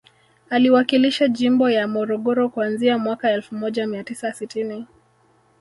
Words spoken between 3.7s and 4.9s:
mia tisa sitini